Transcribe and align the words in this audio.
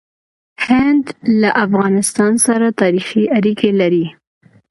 هند 0.65 1.05
له 1.41 1.49
افغانستان 1.65 2.33
سره 2.47 2.67
تاریخي 2.81 3.23
اړیکې 3.37 3.69
لري. 3.81 4.05